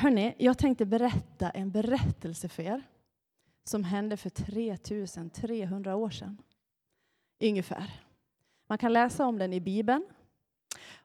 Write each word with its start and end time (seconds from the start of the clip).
Hörni, 0.00 0.34
jag 0.38 0.58
tänkte 0.58 0.86
berätta 0.86 1.50
en 1.50 1.70
berättelse 1.70 2.48
för 2.48 2.62
er 2.62 2.82
som 3.64 3.84
hände 3.84 4.16
för 4.16 4.30
3300 4.30 5.96
år 5.96 6.10
sedan. 6.10 6.42
Ungefär. 7.40 7.90
Man 8.68 8.78
kan 8.78 8.92
läsa 8.92 9.26
om 9.26 9.38
den 9.38 9.52
i 9.52 9.60
Bibeln. 9.60 10.04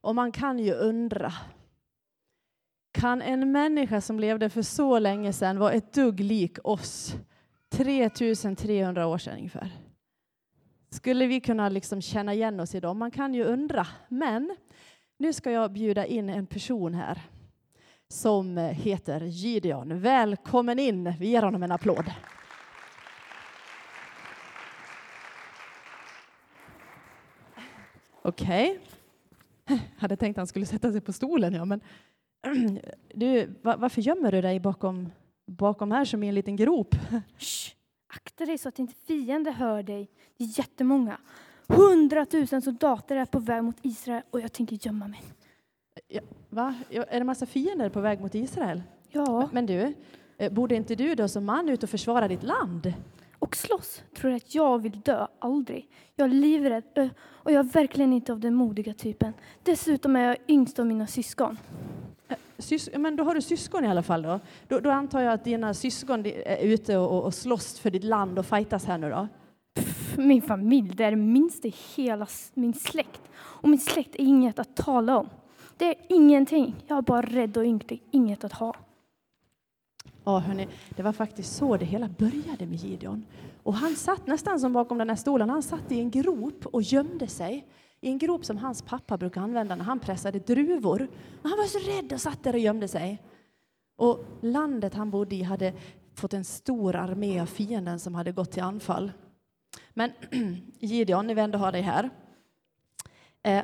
Och 0.01 0.15
man 0.15 0.31
kan 0.31 0.59
ju 0.59 0.73
undra. 0.73 1.33
Kan 2.91 3.21
en 3.21 3.51
människa 3.51 4.01
som 4.01 4.19
levde 4.19 4.49
för 4.49 4.61
så 4.61 4.99
länge 4.99 5.33
sedan 5.33 5.59
vara 5.59 5.71
ett 5.71 5.93
dugg 5.93 6.19
lik 6.19 6.57
oss 6.63 7.15
3300 7.69 9.07
år 9.07 9.17
sedan 9.17 9.37
ungefär? 9.37 9.71
Skulle 10.89 11.27
vi 11.27 11.41
kunna 11.41 11.69
liksom 11.69 12.01
känna 12.01 12.33
igen 12.33 12.59
oss 12.59 12.75
i 12.75 12.79
dem? 12.79 12.97
Man 12.97 13.11
kan 13.11 13.33
ju 13.33 13.43
undra. 13.43 13.87
Men 14.07 14.55
nu 15.17 15.33
ska 15.33 15.51
jag 15.51 15.71
bjuda 15.71 16.05
in 16.05 16.29
en 16.29 16.47
person 16.47 16.93
här 16.93 17.21
som 18.09 18.57
heter 18.57 19.21
Gideon. 19.21 19.99
Välkommen 19.99 20.79
in! 20.79 21.13
Vi 21.19 21.27
ger 21.27 21.41
honom 21.41 21.63
en 21.63 21.71
applåd. 21.71 22.11
Okej. 28.21 28.79
Okay. 29.65 29.79
Hade 29.97 30.17
tänkt 30.17 30.35
att 30.35 30.37
han 30.37 30.47
skulle 30.47 30.65
sätta 30.65 30.91
sig 30.91 31.01
på 31.01 31.13
stolen, 31.13 31.53
ja, 31.53 31.65
men 31.65 31.81
du, 33.13 33.55
varför 33.61 34.01
gömmer 34.01 34.31
du 34.31 34.41
dig 34.41 34.59
bakom, 34.59 35.11
bakom 35.47 35.91
här 35.91 36.05
som 36.05 36.23
i 36.23 36.27
en 36.27 36.35
liten 36.35 36.55
grop? 36.55 36.95
Shh, 37.37 37.73
akta 38.07 38.45
dig 38.45 38.57
så 38.57 38.69
att 38.69 38.79
inte 38.79 38.93
fienden 39.07 39.53
hör 39.53 39.83
dig. 39.83 40.09
Det 40.37 40.43
är 40.43 40.59
jättemånga. 40.59 41.17
Hundratusen 41.67 42.61
soldater 42.61 43.15
är 43.15 43.25
på 43.25 43.39
väg 43.39 43.63
mot 43.63 43.77
Israel 43.81 44.23
och 44.31 44.41
jag 44.41 44.53
tänker 44.53 44.87
gömma 44.87 45.07
mig. 45.07 45.23
Ja, 46.07 46.21
va? 46.49 46.75
Är 46.89 47.19
det 47.19 47.25
massa 47.25 47.45
fiender 47.45 47.89
på 47.89 48.01
väg 48.01 48.21
mot 48.21 48.35
Israel? 48.35 48.83
Ja. 49.09 49.49
Men 49.51 49.65
du, 49.65 49.93
eh, 50.37 50.53
borde 50.53 50.75
inte 50.75 50.95
du 50.95 51.15
då 51.15 51.27
som 51.27 51.45
man 51.45 51.69
ut 51.69 51.83
och 51.83 51.89
försvara 51.89 52.27
ditt 52.27 52.43
land? 52.43 52.93
Och 53.39 53.55
slåss? 53.55 54.03
Tror 54.17 54.31
du 54.31 54.37
att 54.37 54.55
jag 54.55 54.81
vill 54.81 55.01
dö? 55.01 55.27
Aldrig. 55.39 55.89
Jag 56.15 56.25
är 56.25 56.33
livrädd 56.33 57.09
och 57.27 57.51
jag 57.51 57.59
är 57.59 57.73
verkligen 57.73 58.13
inte 58.13 58.31
av 58.31 58.39
den 58.39 58.55
modiga 58.55 58.93
typen. 58.93 59.33
Dessutom 59.63 60.15
är 60.15 60.27
jag 60.27 60.37
yngst 60.47 60.79
av 60.79 60.85
mina 60.85 61.07
syskon. 61.07 61.57
Eh, 62.27 62.37
sys 62.57 62.89
men 62.97 63.15
då 63.15 63.23
har 63.23 63.35
du 63.35 63.41
syskon 63.41 63.85
i 63.85 63.87
alla 63.87 64.03
fall 64.03 64.21
då? 64.21 64.39
Då, 64.67 64.79
då 64.79 64.91
antar 64.91 65.21
jag 65.21 65.33
att 65.33 65.43
dina 65.43 65.73
syskon 65.73 66.25
är 66.25 66.65
ute 66.65 66.97
och, 66.97 67.23
och 67.23 67.33
slåss 67.33 67.79
för 67.79 67.91
ditt 67.91 68.03
land 68.03 68.39
och 68.39 68.45
fightas 68.45 68.85
här 68.85 68.97
nu 68.97 69.09
då? 69.09 69.27
Pff, 69.75 70.17
min 70.17 70.41
familj, 70.41 70.95
det 70.95 71.03
är 71.03 71.11
det 71.11 71.17
minsta 71.17 71.67
i 71.67 71.75
hela 71.95 72.27
min 72.53 72.73
släkt. 72.73 73.21
Och 73.35 73.69
min 73.69 73.79
släkt 73.79 74.15
är 74.15 74.23
inget 74.23 74.59
att 74.59 74.75
tala 74.75 75.17
om. 75.17 75.29
Det 75.77 75.85
är 75.85 75.95
ingenting. 76.09 76.75
Jag 76.87 76.97
är 76.97 77.01
bara 77.01 77.21
rädd 77.21 77.57
och 77.57 77.65
ynklig, 77.65 78.03
inget 78.11 78.43
att 78.43 78.53
ha. 78.53 78.75
Ja, 80.23 80.39
hörni, 80.39 80.67
det 80.95 81.03
var 81.03 81.11
faktiskt 81.11 81.55
så 81.55 81.77
det 81.77 81.85
hela 81.85 82.09
började 82.09 82.65
med 82.65 82.79
Gideon. 82.79 83.25
Och 83.63 83.73
han 83.73 83.95
satt 83.95 84.27
nästan 84.27 84.59
som 84.59 84.73
bakom 84.73 84.97
den 84.97 85.09
här 85.09 85.15
stolen. 85.15 85.49
Han 85.49 85.63
satt 85.63 85.91
i 85.91 85.99
en 85.99 86.11
grop 86.11 86.65
och 86.65 86.81
gömde 86.81 87.27
sig. 87.27 87.67
I 88.01 88.09
en 88.09 88.17
grop 88.17 88.45
som 88.45 88.57
hans 88.57 88.81
pappa 88.81 89.17
brukade 89.17 89.43
använda 89.43 89.75
när 89.75 89.85
han 89.85 89.99
pressade 89.99 90.39
druvor. 90.39 91.07
Och 91.41 91.49
han 91.49 91.57
var 91.57 91.65
så 91.65 91.79
rädd 91.79 92.13
och 92.13 92.21
satt 92.21 92.43
där 92.43 92.53
och 92.53 92.59
gömde 92.59 92.87
sig. 92.87 93.21
Och 93.95 94.25
landet 94.41 94.93
han 94.93 95.11
bodde 95.11 95.35
i 95.35 95.43
hade 95.43 95.73
fått 96.15 96.33
en 96.33 96.45
stor 96.45 96.95
armé 96.95 97.39
av 97.39 97.45
fienden 97.45 97.99
som 97.99 98.15
hade 98.15 98.31
gått 98.31 98.51
till 98.51 98.63
anfall. 98.63 99.11
Men 99.93 100.11
Gideon, 100.79 101.27
ni 101.27 101.33
vill 101.33 101.43
ändå 101.43 101.57
ha 101.57 101.71
dig 101.71 101.81
här. 101.81 102.09
Eh, 103.43 103.63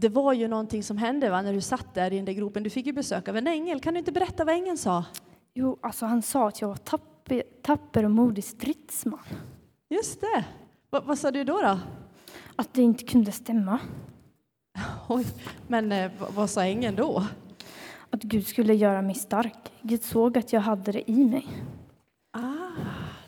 det 0.00 0.08
var 0.08 0.32
ju 0.32 0.48
någonting 0.48 0.82
som 0.82 0.98
hände 0.98 1.30
va, 1.30 1.42
när 1.42 1.52
du 1.52 1.60
satt 1.60 1.94
där 1.94 2.12
i 2.12 2.16
den 2.16 2.24
där 2.24 2.32
gropen. 2.32 2.62
Du 2.62 2.70
fick 2.70 2.86
ju 2.86 2.92
besök 2.92 3.28
av 3.28 3.36
en 3.36 3.46
ängel. 3.46 3.80
Kan 3.80 3.94
du 3.94 3.98
inte 3.98 4.12
berätta 4.12 4.44
vad 4.44 4.54
ängeln 4.54 4.78
sa? 4.78 5.04
Jo, 5.54 5.78
alltså 5.80 6.06
han 6.06 6.22
sa 6.22 6.48
att 6.48 6.60
jag 6.60 6.68
var 6.68 6.76
tapper, 6.76 7.42
tapper 7.62 8.04
och 8.04 8.10
modig 8.10 8.44
stridsman. 8.44 9.24
Just 9.88 10.20
det. 10.20 10.44
Va, 10.90 11.02
vad 11.06 11.18
sa 11.18 11.30
du 11.30 11.44
då, 11.44 11.62
då? 11.62 11.78
Att 12.56 12.74
det 12.74 12.82
inte 12.82 13.04
kunde 13.04 13.32
stämma. 13.32 13.78
Oj, 15.08 15.26
men 15.66 15.92
eh, 15.92 16.10
vad 16.34 16.50
sa 16.50 16.64
ängeln 16.64 16.96
då? 16.96 17.26
Att 18.10 18.22
Gud 18.22 18.46
skulle 18.46 18.74
göra 18.74 19.02
mig 19.02 19.14
stark. 19.14 19.72
Gud 19.82 20.02
såg 20.02 20.38
att 20.38 20.52
jag 20.52 20.60
hade 20.60 20.92
det 20.92 21.10
i 21.10 21.24
mig. 21.24 21.46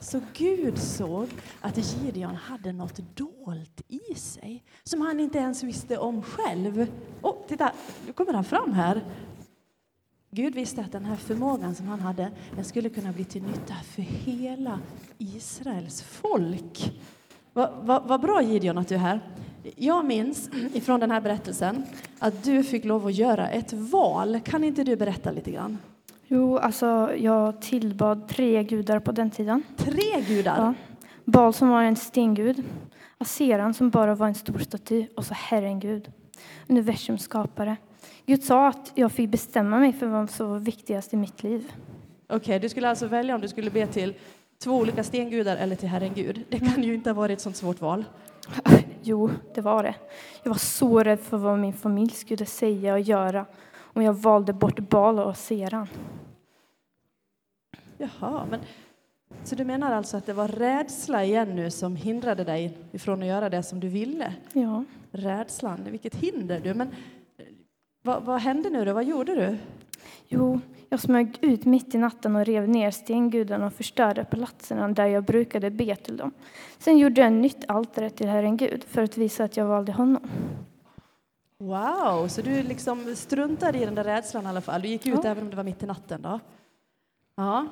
Så 0.03 0.21
Gud 0.33 0.79
såg 0.79 1.29
att 1.61 1.79
Gideon 1.79 2.35
hade 2.35 2.73
något 2.73 3.01
dolt 3.15 3.83
i 3.89 4.15
sig 4.15 4.65
som 4.85 5.01
han 5.01 5.21
inte 5.21 5.39
ens 5.39 5.63
visste 5.63 5.99
om 5.99 6.23
själv. 6.23 6.87
Oh, 7.23 7.37
titta, 7.49 7.73
nu 8.07 8.13
kommer 8.13 8.33
han 8.33 8.45
fram 8.45 8.73
här. 8.73 9.05
Gud 10.31 10.55
visste 10.55 10.81
att 10.81 10.93
den 10.93 11.05
här 11.05 11.17
förmågan 11.17 11.75
som 11.75 11.89
han 11.89 12.01
hade 12.01 12.31
den 12.55 12.65
skulle 12.65 12.89
kunna 12.89 13.13
bli 13.13 13.25
till 13.25 13.43
nytta 13.43 13.75
för 13.75 14.03
hela 14.03 14.81
Israels 15.19 16.03
folk. 16.03 17.01
Vad 17.53 17.87
va, 17.87 18.01
va 18.01 18.19
bra 18.19 18.43
Gideon 18.43 18.79
att 18.79 18.89
du 18.89 18.95
är 18.95 18.99
här. 18.99 19.21
Jag 19.77 20.05
minns 20.05 20.51
ifrån 20.75 21.01
den 21.01 21.11
här 21.11 21.21
berättelsen 21.21 21.85
att 22.19 22.45
du 22.45 22.65
fick 22.65 22.85
lov 22.85 23.07
att 23.07 23.15
göra 23.15 23.49
ett 23.49 23.73
val. 23.73 24.41
Kan 24.45 24.65
inte 24.65 24.85
du 24.85 24.97
berätta 24.97 25.31
lite 25.31 25.51
grann? 25.51 25.79
Jo, 26.35 26.59
alltså 26.59 27.11
jag 27.17 27.61
tillbad 27.61 28.29
tre 28.29 28.65
gudar 28.65 28.99
på 28.99 29.13
den 29.13 29.31
tiden. 29.31 29.63
Tre 29.77 30.21
gudar? 30.29 30.57
Ja. 30.57 30.75
Baal 31.25 31.55
som 31.55 31.69
var 31.69 31.83
en 31.83 31.97
stengud, 31.97 32.65
Aseran 33.19 33.75
som 33.75 33.91
bara 33.91 34.15
var 34.15 34.27
en 34.27 34.35
stor 34.35 34.59
staty 34.59 35.07
och 35.17 35.25
så 35.25 35.35
Herren 35.35 35.81
Gud, 35.81 36.13
universums 36.69 37.23
skapare. 37.23 37.77
Gud 38.27 38.45
sa 38.45 38.69
att 38.69 38.93
jag 38.95 39.13
fick 39.13 39.31
bestämma 39.31 39.79
mig 39.79 39.93
för 39.93 40.07
vad 40.07 40.31
som 40.31 40.51
var 40.51 40.59
viktigast 40.59 41.15
i 41.15 41.17
mitt 41.17 41.43
liv. 41.43 41.73
Okej, 42.27 42.37
okay, 42.37 42.59
du 42.59 42.69
skulle 42.69 42.89
alltså 42.89 43.07
välja 43.07 43.35
om 43.35 43.41
du 43.41 43.49
skulle 43.49 43.71
be 43.71 43.87
till 43.87 44.15
två 44.63 44.73
olika 44.73 45.05
stengudar 45.05 45.57
eller 45.57 45.77
till 45.77 45.89
Herren 45.89 46.15
Gud. 46.15 46.45
Det 46.49 46.59
kan 46.59 46.83
ju 46.83 46.95
inte 46.95 47.11
ha 47.11 47.15
varit 47.15 47.39
ett 47.39 47.43
sånt 47.43 47.57
svårt 47.57 47.81
val. 47.81 48.05
Jo, 49.03 49.31
det 49.55 49.61
var 49.61 49.83
det. 49.83 49.95
Jag 50.43 50.51
var 50.51 50.59
så 50.59 51.03
rädd 51.03 51.21
för 51.21 51.37
vad 51.37 51.59
min 51.59 51.73
familj 51.73 52.11
skulle 52.11 52.47
säga 52.47 52.93
och 52.93 53.01
göra 53.01 53.47
om 53.95 54.03
jag 54.03 54.15
valde 54.15 54.53
bort 54.53 54.79
Baal 54.79 55.19
och 55.19 55.31
Aseran. 55.31 55.89
Jaha, 58.03 58.47
men 58.51 58.61
så 59.45 59.55
du 59.55 59.65
menar 59.65 59.93
alltså 59.93 60.17
att 60.17 60.27
det 60.27 60.33
var 60.33 60.49
rädsla 60.49 61.25
igen 61.25 61.57
nu 61.57 61.71
som 61.71 61.97
hindrade 61.97 62.45
dig 62.45 62.77
ifrån 62.93 63.23
att 63.23 63.29
göra 63.29 63.51
det 63.51 63.63
som 63.63 63.81
du 63.81 63.89
ville? 63.89 64.35
Ja. 64.53 64.85
Rädslan, 65.11 65.85
vilket 65.85 66.15
hinder 66.15 66.61
du. 66.61 66.75
Men 66.75 66.89
vad, 68.03 68.23
vad 68.23 68.41
hände 68.41 68.71
nu 68.71 68.85
då? 68.85 68.93
Vad 68.93 69.05
gjorde 69.05 69.35
du? 69.35 69.59
Jo, 70.29 70.61
jag 70.89 71.01
smög 71.01 71.39
ut 71.41 71.65
mitt 71.65 71.95
i 71.95 71.99
natten 71.99 72.37
och 72.37 72.45
rev 72.45 72.69
ner 72.69 72.91
stengudarna 72.91 73.67
och 73.67 73.73
förstörde 73.73 74.25
platserna 74.25 74.89
där 74.89 75.07
jag 75.07 75.25
brukade 75.25 75.71
be 75.71 75.97
till 75.97 76.17
dem. 76.17 76.33
Sen 76.79 76.99
gjorde 76.99 77.21
jag 77.21 77.29
en 77.29 77.43
nytt 77.43 77.65
altare 77.69 78.11
till 78.11 78.29
Herren 78.29 78.57
Gud 78.57 78.85
för 78.85 79.03
att 79.03 79.17
visa 79.17 79.45
att 79.45 79.57
jag 79.57 79.67
valde 79.67 79.93
honom. 79.93 80.31
Wow, 81.59 82.29
så 82.29 82.43
du 82.43 82.63
liksom 82.63 83.17
struntade 83.17 83.79
i 83.79 83.85
den 83.85 83.95
där 83.95 84.05
rädslan 84.05 84.45
i 84.45 84.49
alla 84.49 84.61
fall? 84.61 84.83
Du 84.83 84.89
gick 84.89 85.07
ut 85.07 85.21
ja. 85.25 85.31
även 85.31 85.45
om 85.45 85.51
det 85.51 85.57
var 85.57 85.65
mitt 85.65 85.83
i 85.83 85.87
natten? 85.87 86.23
då? 86.23 86.41
Ja. 87.37 87.67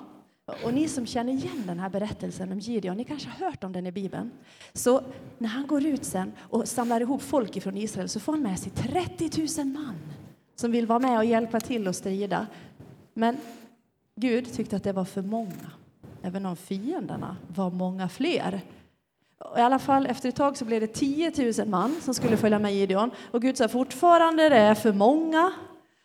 Och 0.64 0.74
ni 0.74 0.88
som 0.88 1.06
känner 1.06 1.32
igen 1.32 1.64
den 1.66 1.78
här 1.78 1.88
berättelsen 1.88 2.52
om 2.52 2.58
Gideon, 2.58 2.96
ni 2.96 3.04
kanske 3.04 3.28
har 3.28 3.46
hört 3.46 3.64
om 3.64 3.72
den 3.72 3.86
i 3.86 3.92
Bibeln. 3.92 4.30
Så 4.72 5.02
när 5.38 5.48
han 5.48 5.66
går 5.66 5.86
ut 5.86 6.04
sen 6.04 6.32
och 6.38 6.68
samlar 6.68 7.00
ihop 7.00 7.22
folk 7.22 7.62
från 7.62 7.76
Israel 7.76 8.08
så 8.08 8.20
får 8.20 8.32
han 8.32 8.42
med 8.42 8.58
sig 8.58 8.72
30 8.72 9.62
000 9.62 9.66
man 9.66 9.94
som 10.54 10.72
vill 10.72 10.86
vara 10.86 10.98
med 10.98 11.18
och 11.18 11.24
hjälpa 11.24 11.60
till 11.60 11.88
att 11.88 11.96
strida. 11.96 12.46
Men 13.14 13.36
Gud 14.16 14.52
tyckte 14.52 14.76
att 14.76 14.84
det 14.84 14.92
var 14.92 15.04
för 15.04 15.22
många, 15.22 15.70
även 16.22 16.46
om 16.46 16.56
fienderna 16.56 17.36
var 17.54 17.70
många 17.70 18.08
fler. 18.08 18.60
I 19.56 19.60
alla 19.60 19.78
fall 19.78 20.06
efter 20.06 20.28
ett 20.28 20.36
tag 20.36 20.56
så 20.56 20.64
blev 20.64 20.80
det 20.80 20.86
10 20.86 21.32
000 21.58 21.68
man 21.68 21.96
som 22.00 22.14
skulle 22.14 22.36
följa 22.36 22.58
med 22.58 22.74
Gideon. 22.74 23.10
Och 23.30 23.42
Gud 23.42 23.56
sa 23.56 23.68
fortfarande 23.68 24.48
det 24.48 24.56
är 24.56 24.74
för 24.74 24.92
många. 24.92 25.52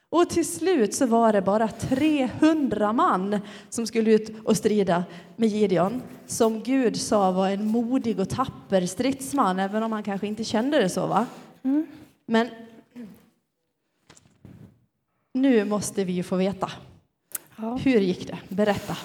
Och 0.09 0.29
till 0.29 0.53
slut 0.53 0.93
så 0.93 1.05
var 1.05 1.33
det 1.33 1.41
bara 1.41 1.67
300 1.67 2.93
man 2.93 3.39
som 3.69 3.87
skulle 3.87 4.11
ut 4.11 4.31
och 4.43 4.57
strida 4.57 5.03
med 5.35 5.49
Gideon, 5.49 6.01
som 6.25 6.63
Gud 6.63 6.97
sa 7.01 7.31
var 7.31 7.49
en 7.49 7.67
modig 7.67 8.19
och 8.19 8.29
tapper 8.29 8.85
stridsman, 8.85 9.59
även 9.59 9.83
om 9.83 9.91
han 9.91 10.03
kanske 10.03 10.27
inte 10.27 10.43
kände 10.43 10.79
det 10.79 10.89
så. 10.89 11.07
va? 11.07 11.25
Mm. 11.63 11.87
Men 12.25 12.49
nu 15.33 15.65
måste 15.65 16.03
vi 16.03 16.13
ju 16.13 16.23
få 16.23 16.35
veta. 16.35 16.71
Ja. 17.55 17.75
Hur 17.75 17.99
gick 17.99 18.27
det? 18.27 18.37
Berätta. 18.49 18.97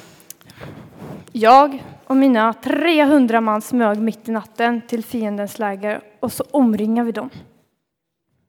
Jag 1.32 1.85
och 2.06 2.17
mina 2.17 2.53
300 2.53 3.41
man 3.41 3.62
smög 3.62 3.99
mitt 3.99 4.29
i 4.29 4.32
natten 4.32 4.81
till 4.88 5.05
fiendens 5.05 5.58
läger 5.58 6.00
och 6.20 6.32
så 6.32 6.44
omringade 6.50 7.06
vi 7.06 7.12
dem. 7.12 7.31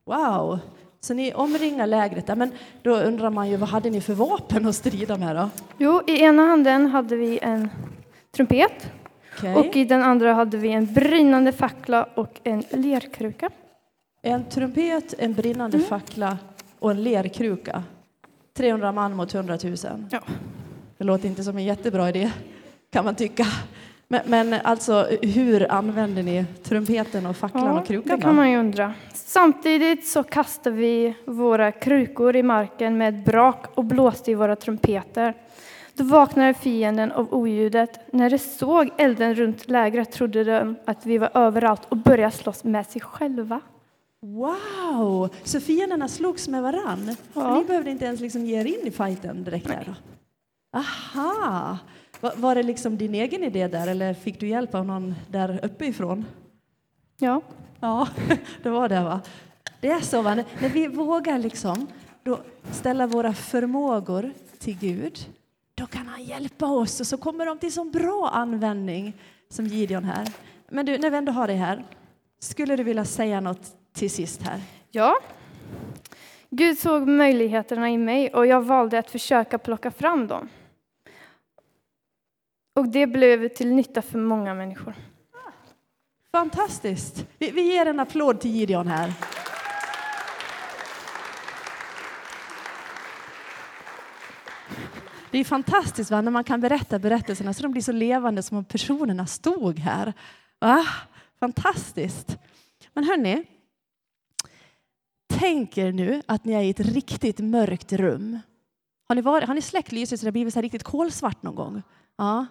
Wow! 0.05 0.59
Så 1.03 1.13
ni 1.13 1.33
omringar 1.33 1.87
lägret 1.87 2.27
där, 2.27 2.35
men 2.35 2.51
då 2.81 2.95
undrar 2.95 3.29
man 3.29 3.49
ju 3.49 3.57
vad 3.57 3.69
hade 3.69 3.89
ni 3.89 4.01
för 4.01 4.13
vapen 4.13 4.67
att 4.67 4.75
strida 4.75 5.17
med 5.17 5.35
då? 5.35 5.49
Jo, 5.77 6.01
i 6.07 6.21
ena 6.21 6.45
handen 6.45 6.87
hade 6.87 7.15
vi 7.15 7.39
en 7.41 7.69
trumpet 8.31 8.91
okay. 9.37 9.55
och 9.55 9.75
i 9.75 9.85
den 9.85 10.03
andra 10.03 10.33
hade 10.33 10.57
vi 10.57 10.69
en 10.69 10.93
brinnande 10.93 11.51
fackla 11.51 12.03
och 12.15 12.39
en 12.43 12.63
lerkruka. 12.71 13.49
En 14.21 14.49
trumpet, 14.49 15.13
en 15.17 15.33
brinnande 15.33 15.77
mm. 15.77 15.89
fackla 15.89 16.37
och 16.79 16.91
en 16.91 17.03
lerkruka. 17.03 17.83
300 18.57 18.91
man 18.91 19.15
mot 19.15 19.33
100 19.33 19.57
000. 19.63 19.75
Ja. 20.11 20.21
Det 20.97 21.03
låter 21.03 21.27
inte 21.27 21.43
som 21.43 21.57
en 21.57 21.63
jättebra 21.63 22.09
idé, 22.09 22.31
kan 22.91 23.05
man 23.05 23.15
tycka. 23.15 23.45
Men, 24.11 24.21
men 24.25 24.53
alltså, 24.63 25.07
hur 25.21 25.71
använder 25.71 26.23
ni 26.23 26.45
trumpeten 26.63 27.25
och 27.25 27.37
facklan 27.37 27.65
Ja, 27.65 27.79
och 27.79 27.87
krukan? 27.87 28.17
det 28.17 28.23
kan 28.23 28.35
man 28.35 28.51
ju 28.51 28.57
undra. 28.57 28.93
Samtidigt 29.13 30.07
så 30.07 30.23
kastade 30.23 30.75
vi 30.75 31.13
våra 31.25 31.71
krukor 31.71 32.35
i 32.35 32.43
marken 32.43 32.97
med 32.97 33.15
ett 33.19 33.25
brak 33.25 33.65
och 33.75 33.85
blåste 33.85 34.31
i 34.31 34.33
våra 34.35 34.55
trumpeter. 34.55 35.33
Då 35.93 36.03
vaknade 36.03 36.53
fienden 36.53 37.11
av 37.11 37.33
oljudet. 37.33 38.13
När 38.13 38.29
de 38.29 38.37
såg 38.37 38.89
elden 38.97 39.35
runt 39.35 39.69
lägret 39.69 40.11
trodde 40.11 40.43
de 40.43 40.75
att 40.85 41.05
vi 41.05 41.17
var 41.17 41.29
överallt 41.33 41.81
och 41.89 41.97
började 41.97 42.31
slåss 42.31 42.63
med 42.63 42.85
sig 42.85 43.01
själva. 43.01 43.61
Wow! 44.21 45.29
Så 45.43 45.59
fienderna 45.59 46.07
slogs 46.07 46.47
med 46.47 46.61
varann? 46.61 47.15
Ja. 47.33 47.55
Ni 47.55 47.63
behövde 47.65 47.91
inte 47.91 48.05
ens 48.05 48.19
liksom 48.19 48.45
ge 48.45 48.59
er 48.59 48.65
in 48.65 48.87
i 48.87 48.91
fighten 48.91 49.43
direkt 49.43 49.67
där? 49.67 49.95
Aha! 50.77 51.77
Va- 52.21 52.33
Var 52.35 52.55
det 52.55 52.63
liksom 52.63 52.97
din 52.97 53.15
egen 53.15 53.43
idé 53.43 53.67
där 53.67 53.87
eller 53.87 54.13
fick 54.13 54.39
du 54.39 54.47
hjälp 54.47 54.75
av 54.75 54.85
någon 54.85 55.15
där 55.29 55.59
uppifrån? 55.63 56.25
Ja, 57.19 57.41
Ja, 57.79 58.07
det 58.63 58.69
var 58.69 58.89
det 58.89 59.01
va? 59.03 59.21
Det 59.81 59.87
är 59.87 59.99
så 60.01 60.21
va, 60.21 60.35
när 60.35 60.69
vi 60.69 60.87
vågar 60.87 61.37
liksom 61.37 61.87
då 62.23 62.39
ställa 62.71 63.07
våra 63.07 63.33
förmågor 63.33 64.31
till 64.59 64.77
Gud, 64.79 65.19
då 65.75 65.85
kan 65.85 66.07
han 66.07 66.23
hjälpa 66.23 66.65
oss 66.65 66.99
och 66.99 67.07
så 67.07 67.17
kommer 67.17 67.45
de 67.45 67.57
till 67.57 67.73
sån 67.73 67.91
bra 67.91 68.29
användning 68.33 69.13
som 69.49 69.65
Gideon 69.67 70.03
här. 70.03 70.27
Men 70.69 70.85
du, 70.85 70.97
när 70.97 71.09
vi 71.09 71.17
ändå 71.17 71.31
har 71.31 71.47
dig 71.47 71.55
här, 71.55 71.83
skulle 72.39 72.75
du 72.75 72.83
vilja 72.83 73.05
säga 73.05 73.41
något 73.41 73.75
till 73.93 74.11
sist 74.11 74.41
här? 74.41 74.59
Ja. 74.91 75.15
Gud 76.49 76.77
såg 76.77 77.07
möjligheterna 77.07 77.89
i 77.89 77.97
mig 77.97 78.33
och 78.33 78.45
jag 78.47 78.61
valde 78.61 78.99
att 78.99 79.11
försöka 79.11 79.57
plocka 79.57 79.91
fram 79.91 80.27
dem. 80.27 80.49
Och 82.81 82.87
det 82.87 83.07
blev 83.07 83.47
till 83.47 83.73
nytta 83.73 84.01
för 84.01 84.17
många 84.17 84.53
människor. 84.53 84.93
Fantastiskt! 86.31 87.25
Vi, 87.37 87.51
vi 87.51 87.61
ger 87.61 87.85
en 87.85 87.99
applåd 87.99 88.39
till 88.39 88.51
Gideon 88.51 88.87
här. 88.87 89.13
Det 95.31 95.37
är 95.37 95.43
fantastiskt 95.43 96.11
va? 96.11 96.21
när 96.21 96.31
man 96.31 96.43
kan 96.43 96.61
berätta 96.61 96.99
berättelserna 96.99 97.53
så 97.53 97.63
de 97.63 97.71
blir 97.71 97.81
så 97.81 97.91
levande 97.91 98.43
som 98.43 98.57
om 98.57 98.65
personerna 98.65 99.27
stod 99.27 99.79
här. 99.79 100.13
Va? 100.59 100.85
Fantastiskt! 101.39 102.37
Men 102.93 103.03
hörni, 103.03 103.43
tänk 105.33 105.77
er 105.77 105.91
nu 105.91 106.21
att 106.25 106.45
ni 106.45 106.53
är 106.53 106.61
i 106.61 106.69
ett 106.69 106.79
riktigt 106.79 107.39
mörkt 107.39 107.93
rum. 107.93 108.39
Har 109.07 109.15
ni, 109.15 109.21
varit, 109.21 109.47
har 109.47 109.55
ni 109.55 109.61
släckt 109.61 109.91
lyset 109.91 110.19
så 110.19 110.23
det 110.23 110.27
har 110.27 110.31
blivit 110.31 110.53
så 110.53 110.57
här 110.57 110.63
riktigt 110.63 110.83
kolsvart 110.83 111.43
någon 111.43 111.55
gång? 111.55 111.81
Ja. 112.17 112.45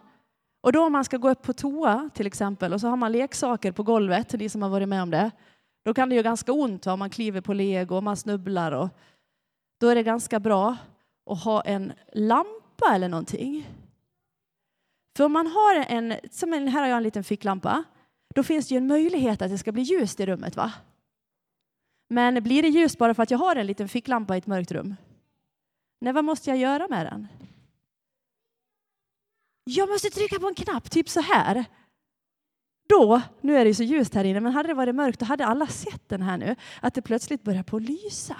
Och 0.60 0.72
då 0.72 0.86
om 0.86 0.92
man 0.92 1.04
ska 1.04 1.16
gå 1.16 1.30
upp 1.30 1.42
på 1.42 1.52
toa 1.52 2.10
till 2.14 2.26
exempel 2.26 2.72
och 2.72 2.80
så 2.80 2.88
har 2.88 2.96
man 2.96 3.12
leksaker 3.12 3.72
på 3.72 3.82
golvet, 3.82 4.32
ni 4.32 4.48
som 4.48 4.62
har 4.62 4.68
varit 4.68 4.88
med 4.88 5.02
om 5.02 5.10
det. 5.10 5.30
Då 5.84 5.94
kan 5.94 6.08
det 6.08 6.14
ju 6.14 6.22
ganska 6.22 6.52
ont 6.52 6.86
om 6.86 6.98
man 6.98 7.10
kliver 7.10 7.40
på 7.40 7.52
lego 7.52 7.96
och 7.96 8.02
man 8.02 8.16
snubblar. 8.16 8.72
Och 8.72 8.88
då 9.80 9.88
är 9.88 9.94
det 9.94 10.02
ganska 10.02 10.40
bra 10.40 10.76
att 11.30 11.44
ha 11.44 11.62
en 11.62 11.92
lampa 12.12 12.94
eller 12.94 13.08
någonting. 13.08 13.68
För 15.16 15.24
om 15.24 15.32
man 15.32 15.46
har 15.46 15.74
en, 15.88 16.14
som 16.30 16.52
en, 16.52 16.68
här 16.68 16.80
har 16.80 16.88
jag 16.88 16.96
en 16.96 17.02
liten 17.02 17.24
ficklampa, 17.24 17.84
då 18.34 18.42
finns 18.42 18.68
det 18.68 18.74
ju 18.74 18.78
en 18.78 18.86
möjlighet 18.86 19.42
att 19.42 19.50
det 19.50 19.58
ska 19.58 19.72
bli 19.72 19.82
ljust 19.82 20.20
i 20.20 20.26
rummet 20.26 20.56
va? 20.56 20.72
Men 22.08 22.42
blir 22.42 22.62
det 22.62 22.68
ljust 22.68 22.98
bara 22.98 23.14
för 23.14 23.22
att 23.22 23.30
jag 23.30 23.38
har 23.38 23.56
en 23.56 23.66
liten 23.66 23.88
ficklampa 23.88 24.34
i 24.34 24.38
ett 24.38 24.46
mörkt 24.46 24.72
rum? 24.72 24.96
Nej, 26.00 26.12
vad 26.12 26.24
måste 26.24 26.50
jag 26.50 26.58
göra 26.58 26.88
med 26.88 27.06
den? 27.06 27.28
Jag 29.64 29.88
måste 29.88 30.10
trycka 30.10 30.38
på 30.38 30.48
en 30.48 30.54
knapp, 30.54 30.90
typ 30.90 31.08
så 31.08 31.20
här. 31.20 31.64
Då, 32.88 33.22
nu 33.40 33.56
är 33.56 33.64
det 33.64 33.68
ju 33.68 33.74
så 33.74 33.82
ljust 33.82 34.14
här 34.14 34.24
inne, 34.24 34.40
men 34.40 34.52
hade 34.52 34.68
det 34.68 34.74
varit 34.74 34.94
mörkt 34.94 35.20
då 35.20 35.26
hade 35.26 35.46
alla 35.46 35.66
sett 35.66 36.08
den 36.08 36.22
här 36.22 36.38
nu, 36.38 36.56
att 36.82 36.94
det 36.94 37.02
plötsligt 37.02 37.42
börjar 37.42 37.62
på 37.62 37.76
att 37.76 37.82
lysa. 37.82 38.36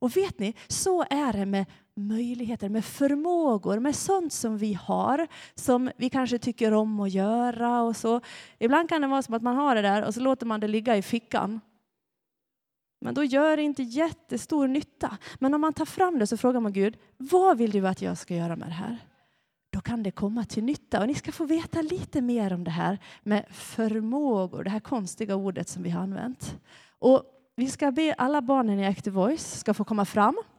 Och 0.00 0.16
vet 0.16 0.38
ni, 0.38 0.54
så 0.68 1.04
är 1.10 1.32
det 1.32 1.46
med 1.46 1.66
möjligheter, 1.96 2.68
med 2.68 2.84
förmågor, 2.84 3.78
med 3.78 3.96
sånt 3.96 4.32
som 4.32 4.58
vi 4.58 4.74
har, 4.74 5.26
som 5.54 5.90
vi 5.96 6.10
kanske 6.10 6.38
tycker 6.38 6.72
om 6.72 7.00
att 7.00 7.10
göra 7.10 7.82
och 7.82 7.96
så. 7.96 8.20
Ibland 8.58 8.88
kan 8.88 9.00
det 9.00 9.06
vara 9.06 9.22
som 9.22 9.34
att 9.34 9.42
man 9.42 9.56
har 9.56 9.74
det 9.74 9.82
där 9.82 10.04
och 10.04 10.14
så 10.14 10.20
låter 10.20 10.46
man 10.46 10.60
det 10.60 10.68
ligga 10.68 10.96
i 10.96 11.02
fickan. 11.02 11.60
Men 13.00 13.14
då 13.14 13.24
gör 13.24 13.56
det 13.56 13.62
inte 13.62 13.82
jättestor 13.82 14.68
nytta. 14.68 15.18
Men 15.38 15.54
om 15.54 15.60
man 15.60 15.72
tar 15.72 15.84
fram 15.84 16.18
det 16.18 16.26
så 16.26 16.36
frågar 16.36 16.60
man 16.60 16.72
Gud, 16.72 16.96
vad 17.16 17.58
vill 17.58 17.70
du 17.70 17.88
att 17.88 18.02
jag 18.02 18.18
ska 18.18 18.34
göra 18.34 18.56
med 18.56 18.68
det 18.68 18.74
här? 18.74 18.98
Kan 19.82 20.02
det 20.02 20.10
komma 20.10 20.44
till 20.44 20.64
nytta. 20.64 21.00
Och 21.00 21.06
ni 21.06 21.14
ska 21.14 21.32
få 21.32 21.44
veta 21.44 21.82
lite 21.82 22.20
mer 22.20 22.52
om 22.52 22.64
det 22.64 22.70
här 22.70 22.98
med 23.22 23.46
förmågor, 23.50 24.64
det 24.64 24.70
här 24.70 24.80
konstiga 24.80 25.36
ordet 25.36 25.68
som 25.68 25.82
vi 25.82 25.90
har 25.90 26.02
använt. 26.02 26.56
Och 26.98 27.24
vi 27.56 27.68
ska 27.68 27.90
be 27.90 28.14
alla 28.18 28.42
barnen 28.42 28.80
i 28.80 28.86
Active 28.86 29.14
Voice 29.14 29.58
ska 29.58 29.74
få 29.74 29.84
komma 29.84 30.04
fram. 30.04 30.42